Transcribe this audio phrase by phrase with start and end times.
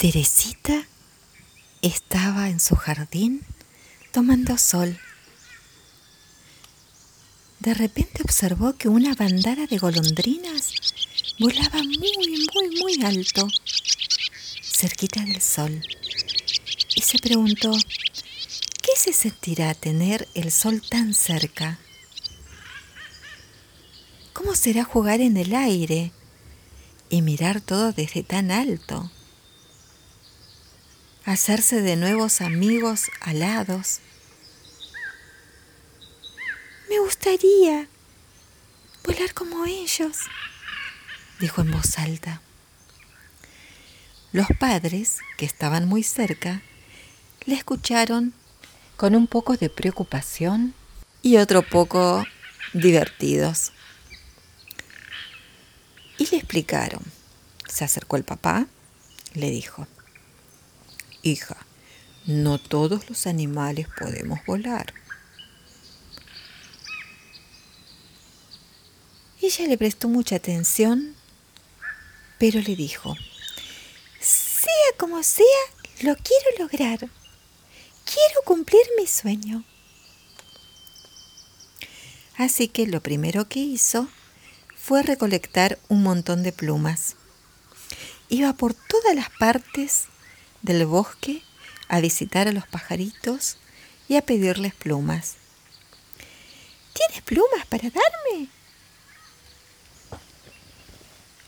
[0.00, 0.86] Teresita
[1.82, 3.42] estaba en su jardín
[4.12, 4.98] tomando sol.
[7.58, 10.72] De repente observó que una bandada de golondrinas
[11.38, 13.46] volaba muy, muy, muy alto,
[14.62, 15.84] cerquita del sol,
[16.96, 21.78] y se preguntó, ¿qué se sentirá tener el sol tan cerca?
[24.32, 26.10] ¿Cómo será jugar en el aire
[27.10, 29.10] y mirar todo desde tan alto?
[31.30, 34.00] Hacerse de nuevos amigos alados.
[36.88, 37.86] Me gustaría
[39.04, 40.16] volar como ellos,
[41.38, 42.42] dijo en voz alta.
[44.32, 46.62] Los padres, que estaban muy cerca,
[47.46, 48.34] le escucharon
[48.96, 50.74] con un poco de preocupación
[51.22, 52.24] y otro poco
[52.72, 53.70] divertidos.
[56.18, 57.04] Y le explicaron.
[57.68, 58.66] Se acercó el papá,
[59.34, 59.86] le dijo,
[61.22, 61.56] Hija,
[62.26, 64.94] no todos los animales podemos volar.
[69.42, 71.14] Ella le prestó mucha atención,
[72.38, 73.16] pero le dijo,
[74.20, 75.44] sea como sea,
[76.02, 76.98] lo quiero lograr.
[76.98, 79.64] Quiero cumplir mi sueño.
[82.36, 84.08] Así que lo primero que hizo
[84.76, 87.16] fue recolectar un montón de plumas.
[88.28, 90.09] Iba por todas las partes
[90.62, 91.42] del bosque
[91.88, 93.56] a visitar a los pajaritos
[94.08, 95.36] y a pedirles plumas.
[96.92, 98.48] ¿Tienes plumas para darme?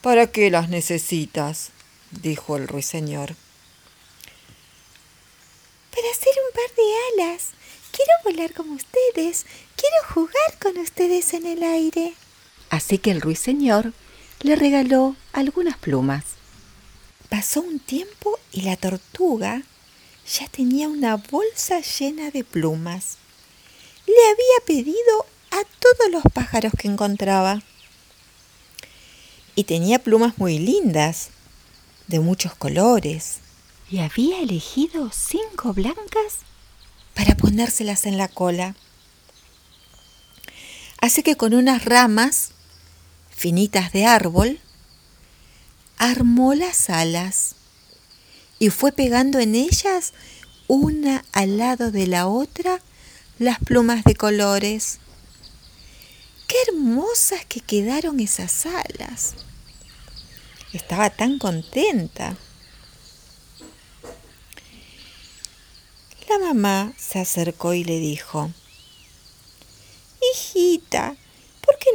[0.00, 1.70] ¿Para qué las necesitas?
[2.10, 3.34] dijo el ruiseñor.
[5.90, 7.50] Para hacer un par de alas.
[7.90, 9.46] Quiero volar como ustedes.
[9.76, 12.14] Quiero jugar con ustedes en el aire.
[12.70, 13.92] Así que el ruiseñor
[14.40, 16.24] le regaló algunas plumas.
[17.28, 19.62] Pasó un tiempo y la tortuga
[20.26, 23.18] ya tenía una bolsa llena de plumas.
[24.06, 27.62] Le había pedido a todos los pájaros que encontraba.
[29.54, 31.30] Y tenía plumas muy lindas,
[32.08, 33.38] de muchos colores.
[33.90, 36.40] Y había elegido cinco blancas
[37.14, 38.74] para ponérselas en la cola.
[41.00, 42.52] Así que con unas ramas
[43.30, 44.58] finitas de árbol,
[46.10, 47.54] armó las alas
[48.58, 50.12] y fue pegando en ellas
[50.68, 52.80] una al lado de la otra
[53.38, 54.98] las plumas de colores.
[56.46, 59.34] Qué hermosas que quedaron esas alas.
[60.74, 62.36] Estaba tan contenta.
[66.28, 68.50] La mamá se acercó y le dijo,
[70.34, 71.16] Hijita,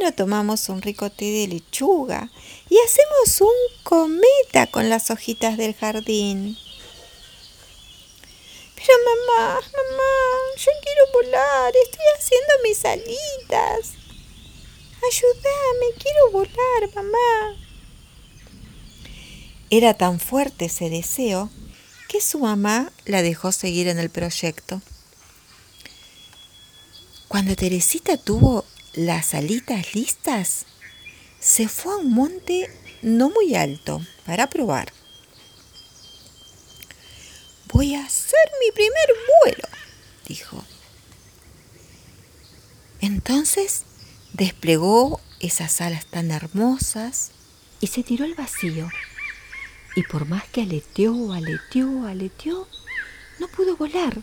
[0.00, 2.30] qué no tomamos un rico té de lechuga
[2.68, 6.56] y hacemos un cometa con las hojitas del jardín?
[8.76, 10.12] Pero mamá, mamá,
[10.56, 13.92] yo quiero volar, estoy haciendo mis alitas.
[15.02, 17.56] Ayúdame, quiero volar, mamá.
[19.70, 21.50] Era tan fuerte ese deseo
[22.08, 24.80] que su mamá la dejó seguir en el proyecto.
[27.28, 28.64] Cuando Teresita tuvo
[28.94, 30.66] las alitas listas,
[31.38, 32.70] se fue a un monte
[33.02, 34.92] no muy alto para probar.
[37.72, 39.08] Voy a hacer mi primer
[39.42, 39.68] vuelo,
[40.26, 40.64] dijo.
[43.00, 43.84] Entonces
[44.32, 47.30] desplegó esas alas tan hermosas
[47.80, 48.90] y se tiró al vacío.
[49.96, 52.68] Y por más que aleteó, aleteó, aleteó,
[53.38, 54.18] no pudo volar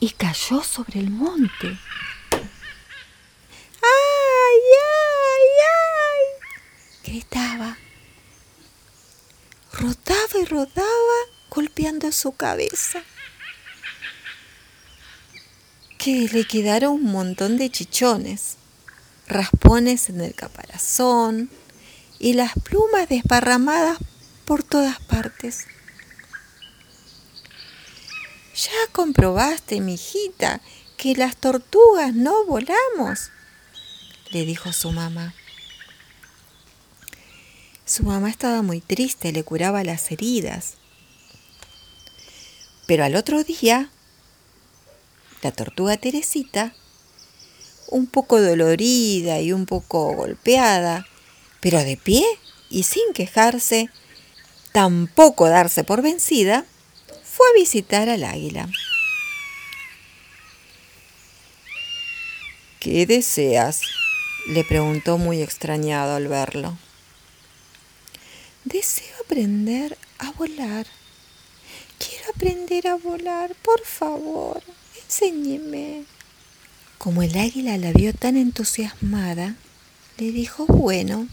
[0.00, 1.78] y cayó sobre el monte.
[2.30, 2.42] ¡Ay,
[4.82, 5.84] ay, ay!
[7.04, 7.76] gritaba.
[9.72, 11.18] Rodaba rodaba
[11.50, 13.02] golpeando su cabeza.
[15.98, 18.56] Que le quedaron un montón de chichones,
[19.26, 21.50] raspones en el caparazón
[22.18, 23.98] y las plumas desparramadas
[24.44, 25.66] por todas partes.
[28.54, 30.60] Ya comprobaste, mi hijita,
[30.96, 33.30] que las tortugas no volamos,
[34.30, 35.34] le dijo su mamá.
[37.86, 40.78] Su mamá estaba muy triste, le curaba las heridas.
[42.86, 43.90] Pero al otro día,
[45.42, 46.74] la tortuga Teresita,
[47.88, 51.06] un poco dolorida y un poco golpeada,
[51.60, 52.24] pero de pie
[52.70, 53.90] y sin quejarse,
[54.72, 56.64] tampoco darse por vencida,
[57.22, 58.68] fue a visitar al águila.
[62.80, 63.82] ¿Qué deseas?
[64.46, 66.78] le preguntó muy extrañado al verlo.
[68.64, 70.86] Deseo aprender a volar,
[71.98, 74.62] quiero aprender a volar, por favor,
[75.04, 76.04] enséñeme.
[76.96, 79.54] Como el águila la vio tan entusiasmada,
[80.16, 81.28] le dijo, bueno,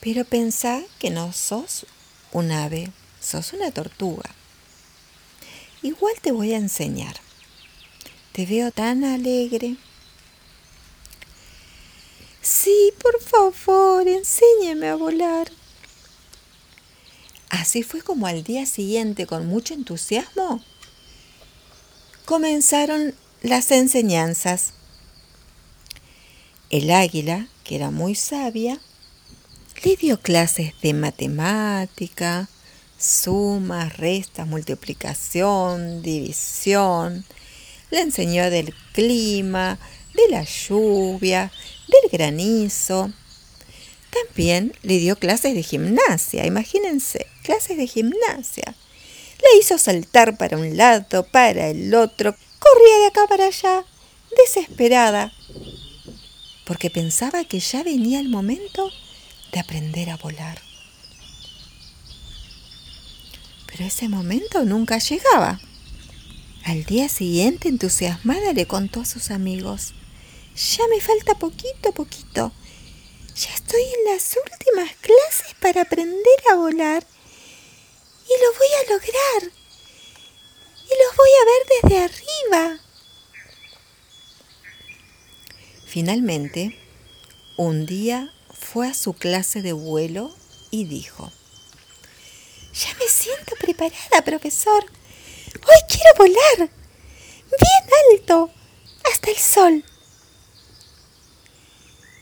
[0.00, 1.86] pero pensá que no sos
[2.32, 2.90] un ave,
[3.20, 4.30] sos una tortuga.
[5.80, 7.14] Igual te voy a enseñar.
[8.32, 9.76] Te veo tan alegre.
[12.42, 15.59] Sí, por favor, enséñame a volar.
[17.50, 20.62] Así fue como al día siguiente, con mucho entusiasmo,
[22.24, 24.72] comenzaron las enseñanzas.
[26.70, 28.80] El águila, que era muy sabia,
[29.82, 32.48] le dio clases de matemática,
[32.98, 37.24] sumas, restas, multiplicación, división.
[37.90, 39.78] Le enseñó del clima,
[40.14, 41.50] de la lluvia,
[41.88, 43.10] del granizo.
[44.10, 48.76] También le dio clases de gimnasia, imagínense, clases de gimnasia.
[49.42, 53.84] Le hizo saltar para un lado, para el otro, corría de acá para allá,
[54.36, 55.32] desesperada,
[56.64, 58.88] porque pensaba que ya venía el momento
[59.52, 60.60] de aprender a volar.
[63.66, 65.60] Pero ese momento nunca llegaba.
[66.64, 69.92] Al día siguiente, entusiasmada, le contó a sus amigos,
[70.54, 72.52] ya me falta poquito, poquito.
[73.34, 77.04] Ya estoy en las últimas clases para aprender a volar.
[78.30, 79.52] Y lo voy a lograr.
[80.84, 82.80] Y los voy a ver desde arriba.
[85.86, 86.78] Finalmente,
[87.56, 90.32] un día fue a su clase de vuelo
[90.70, 91.32] y dijo,
[92.72, 94.84] Ya me siento preparada, profesor.
[94.84, 96.70] Hoy quiero volar.
[97.50, 98.52] Bien alto,
[99.10, 99.84] hasta el sol.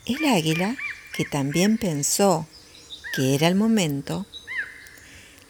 [0.06, 0.74] El águila,
[1.14, 2.48] que también pensó
[3.14, 4.24] que era el momento,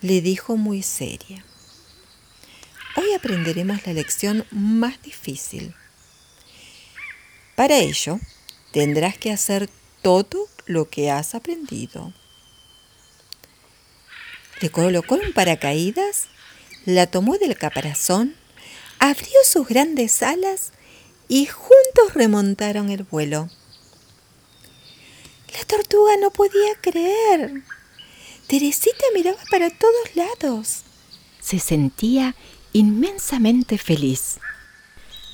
[0.01, 1.45] le dijo muy seria,
[2.97, 5.73] Hoy aprenderemos la lección más difícil.
[7.55, 8.19] Para ello,
[8.73, 9.71] tendrás que hacer
[10.03, 12.13] todo lo que has aprendido.
[14.61, 16.27] Le colocó un paracaídas,
[16.87, 18.35] la tomó del caparazón,
[18.99, 20.73] abrió sus grandes alas
[21.29, 23.49] y juntos remontaron el vuelo.
[25.57, 27.63] La tortuga no podía creer.
[28.49, 30.81] Teresita miraba para todos lados.
[31.39, 32.35] Se sentía
[32.73, 34.39] inmensamente feliz,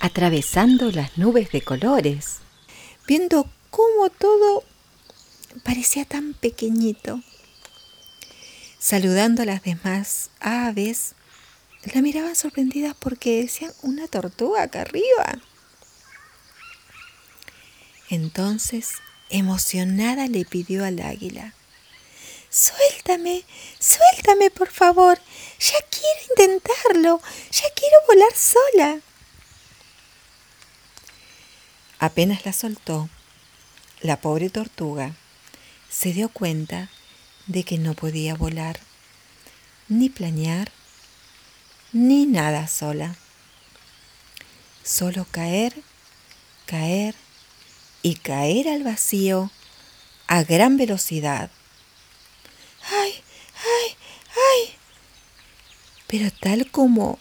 [0.01, 2.39] atravesando las nubes de colores,
[3.07, 4.65] viendo cómo todo
[5.63, 7.21] parecía tan pequeñito.
[8.81, 11.15] Saludando a las demás aves,
[11.95, 15.41] la miraban sorprendidas porque decían una tortuga acá arriba.
[18.11, 18.95] Entonces,
[19.31, 21.55] emocionada, le pidió al águila,
[22.55, 23.43] Suéltame,
[23.81, 25.19] suéltame, por favor.
[25.59, 27.21] Ya quiero intentarlo.
[27.51, 29.01] Ya quiero volar sola.
[31.99, 33.09] Apenas la soltó,
[34.03, 35.17] la pobre tortuga
[35.91, 36.91] se dio cuenta
[37.49, 38.79] de que no podía volar,
[39.89, 40.71] ni planear,
[41.93, 43.17] ni nada sola.
[44.85, 45.75] Solo caer,
[46.67, 47.17] caer
[48.03, 49.51] y caer al vacío
[50.29, 51.51] a gran velocidad.
[52.91, 53.23] ¡Ay,
[53.65, 53.97] ay,
[54.37, 54.77] ay!
[56.17, 57.19] Pero tal como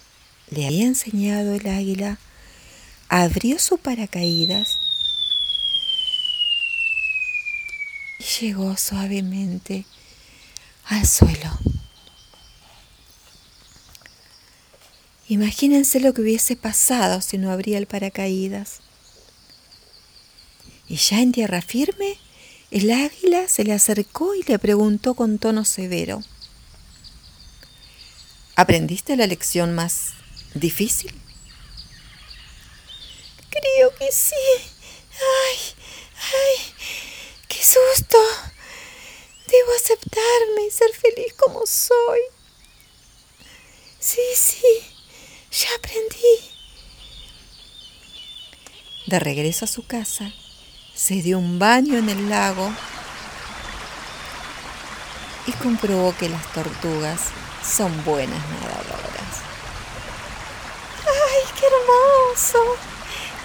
[0.52, 2.20] le había enseñado el águila,
[3.10, 4.78] abrió su paracaídas
[8.40, 9.86] llegó suavemente
[10.86, 11.58] al suelo.
[15.28, 18.82] Imagínense lo que hubiese pasado si no abría el paracaídas.
[20.88, 22.20] Y ya en tierra firme,
[22.70, 26.22] el águila se le acercó y le preguntó con tono severo,
[28.56, 30.14] ¿Aprendiste la lección más
[30.54, 31.14] difícil?
[33.50, 34.36] Creo que sí.
[35.20, 35.58] Ay,
[36.34, 36.74] ay,
[37.64, 38.18] susto!
[39.48, 42.20] Debo aceptarme y ser feliz como soy.
[44.00, 44.62] Sí, sí,
[45.52, 46.52] ya aprendí.
[49.08, 50.32] De regreso a su casa,
[50.94, 52.72] se dio un baño en el lago
[55.46, 57.22] y comprobó que las tortugas
[57.64, 59.42] son buenas nadadoras.
[61.06, 62.60] ¡Ay, qué hermoso!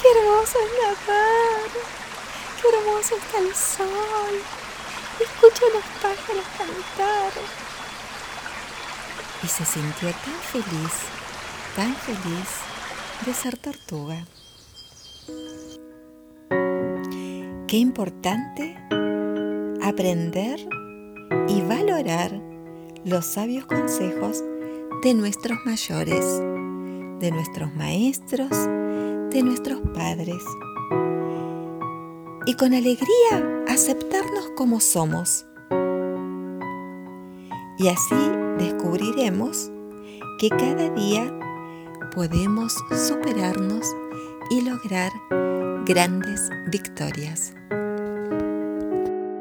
[0.01, 1.99] ¡Qué hermoso es nadar!
[2.61, 4.43] qué hermoso está el sol.
[5.21, 7.33] Escucho a los pájaros cantar.
[9.43, 10.93] Y se sintió tan feliz,
[11.77, 12.49] tan feliz
[13.25, 14.25] de ser tortuga.
[17.67, 18.77] Qué importante
[19.83, 20.61] aprender
[21.49, 22.48] y valorar
[23.05, 24.43] los sabios consejos
[25.03, 26.25] de nuestros mayores,
[27.21, 30.43] de nuestros maestros, de nuestros padres.
[32.47, 35.47] Y con alegría aceptarnos como somos.
[37.79, 38.17] Y así
[38.59, 39.71] descubriremos
[40.39, 41.33] que cada día
[42.15, 43.87] podemos superarnos
[44.51, 45.13] y lograr
[45.85, 47.53] grandes victorias.